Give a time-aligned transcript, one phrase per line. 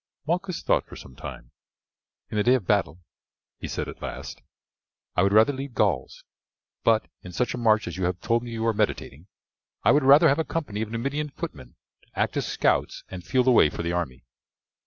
[0.25, 1.51] Malchus thought for some time.
[2.31, 3.03] "In the day of battle,"
[3.59, 4.41] he said at last,
[5.15, 6.23] "I would rather lead Gauls,
[6.83, 9.27] but, in such a march as you have told me you are meditating,
[9.83, 13.43] I would rather have a company of Numidian footmen to act as scouts and feel
[13.43, 14.25] the way for the army.